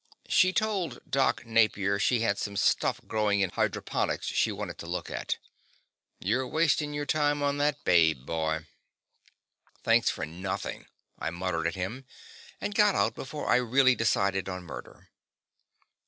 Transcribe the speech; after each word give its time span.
"She 0.27 0.51
told 0.51 0.99
Doc 1.07 1.45
Napier 1.45 1.99
she 1.99 2.21
had 2.21 2.39
some 2.39 2.57
stuff 2.57 3.01
growing 3.05 3.41
in 3.41 3.51
hydroponics 3.51 4.25
she 4.25 4.51
wanted 4.51 4.79
to 4.79 4.87
look 4.87 5.11
at. 5.11 5.37
You're 6.19 6.47
wasting 6.47 6.91
your 6.95 7.05
time 7.05 7.43
on 7.43 7.59
that 7.59 7.83
babe, 7.83 8.25
boy!" 8.25 8.65
"Thanks 9.83 10.09
for 10.09 10.25
nothing," 10.25 10.87
I 11.19 11.29
muttered 11.29 11.67
at 11.67 11.75
him, 11.75 12.05
and 12.59 12.73
got 12.73 12.95
out 12.95 13.13
before 13.13 13.47
I 13.47 13.57
really 13.57 13.93
decided 13.93 14.49
on 14.49 14.63
murder. 14.63 15.11